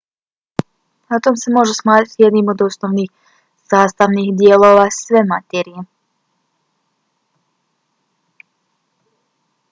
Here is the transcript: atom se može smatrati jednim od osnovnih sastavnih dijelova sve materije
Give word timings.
atom 1.15 1.35
se 1.41 1.51
može 1.57 1.73
smatrati 1.79 2.23
jednim 2.23 2.47
od 2.53 2.61
osnovnih 2.67 3.11
sastavnih 3.55 4.31
dijelova 4.39 4.87
sve 5.01 5.23
materije 5.33 5.85